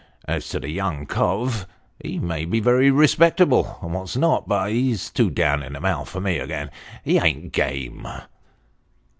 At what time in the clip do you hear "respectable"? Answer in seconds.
2.89-3.77